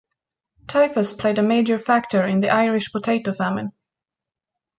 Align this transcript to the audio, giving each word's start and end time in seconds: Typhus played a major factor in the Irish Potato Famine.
Typhus 0.65 1.13
played 1.13 1.37
a 1.37 1.43
major 1.43 1.77
factor 1.77 2.25
in 2.25 2.39
the 2.41 2.49
Irish 2.49 2.91
Potato 2.91 3.33
Famine. 3.33 3.71